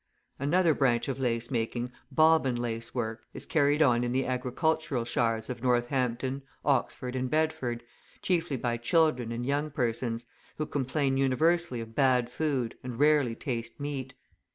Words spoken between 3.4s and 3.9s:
carried